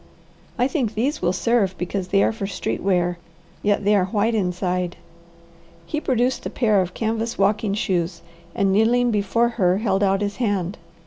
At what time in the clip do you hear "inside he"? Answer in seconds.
4.33-6.01